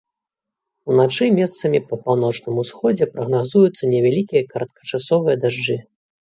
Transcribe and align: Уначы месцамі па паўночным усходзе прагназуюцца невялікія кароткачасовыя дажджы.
Уначы 0.93 1.27
месцамі 1.39 1.79
па 1.91 1.95
паўночным 2.07 2.55
усходзе 2.63 3.05
прагназуюцца 3.13 3.83
невялікія 3.93 4.43
кароткачасовыя 4.57 5.35
дажджы. 5.47 5.81